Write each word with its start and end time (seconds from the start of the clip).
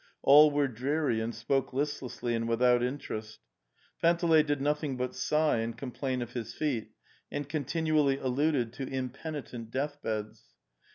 All 0.23 0.49
were 0.49 0.67
dreary 0.67 1.21
and 1.21 1.35
spoke 1.35 1.73
listlessly 1.73 2.33
and 2.33 2.47
without 2.49 2.81
interest. 2.81 3.39
Panteley 4.01 4.41
did 4.41 4.59
nothing 4.59 4.97
but 4.97 5.13
sigh 5.13 5.57
and 5.57 5.77
complain 5.77 6.23
of 6.23 6.33
his 6.33 6.55
feet, 6.55 6.89
and 7.31 7.47
continually 7.47 8.17
alluded 8.17 8.73
to 8.73 8.87
impenitent 8.87 9.69
death 9.69 10.01
beds. 10.01 10.55